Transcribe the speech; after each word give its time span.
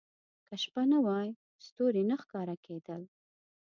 •که 0.47 0.55
شپه 0.63 0.83
نه 0.91 0.99
وای، 1.05 1.29
ستوري 1.67 2.03
نه 2.09 2.15
ښکاره 2.23 2.55
کېدل. 2.65 3.01